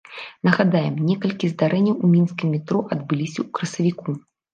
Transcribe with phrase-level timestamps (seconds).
[0.47, 4.17] Нагадаем, некалькі здарэнняў у мінскім метро адбыліся ў красавіку.